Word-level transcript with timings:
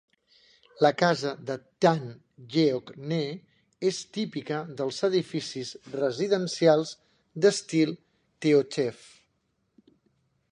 La 0.83 0.89
casa 0.99 1.31
de 1.49 1.55
Tan 1.85 1.99
Yeok 2.53 2.87
Nee 3.11 3.35
és 3.91 3.99
típica 4.17 4.61
dels 4.79 5.01
edificis 5.09 5.73
residencials 5.97 6.93
d'estil 7.45 7.93
Teochew. 8.47 9.05